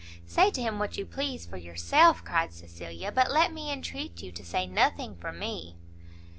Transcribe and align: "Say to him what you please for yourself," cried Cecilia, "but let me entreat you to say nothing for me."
"Say 0.25 0.49
to 0.49 0.61
him 0.63 0.79
what 0.79 0.97
you 0.97 1.05
please 1.05 1.45
for 1.45 1.57
yourself," 1.57 2.23
cried 2.23 2.53
Cecilia, 2.53 3.11
"but 3.11 3.29
let 3.29 3.53
me 3.53 3.71
entreat 3.71 4.23
you 4.23 4.31
to 4.31 4.43
say 4.43 4.65
nothing 4.65 5.15
for 5.15 5.31
me." 5.31 5.77